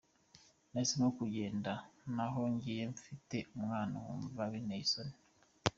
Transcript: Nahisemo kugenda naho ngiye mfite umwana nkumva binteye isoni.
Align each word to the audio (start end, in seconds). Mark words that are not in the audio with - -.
Nahisemo 0.71 1.07
kugenda 1.19 1.73
naho 2.15 2.41
ngiye 2.53 2.83
mfite 2.93 3.37
umwana 3.57 3.95
nkumva 4.03 4.41
binteye 4.51 4.83
isoni. 4.85 5.15